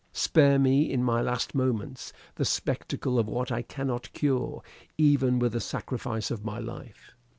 [0.13, 4.63] Spare me, in my last moments, the spectacle of what I cannot cure
[4.97, 7.11] even with the sacrifice of my life."